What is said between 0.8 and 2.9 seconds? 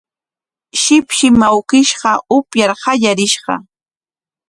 Shipshim awkishqa upyar